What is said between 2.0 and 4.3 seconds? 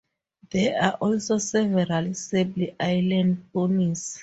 Sable Island Ponies.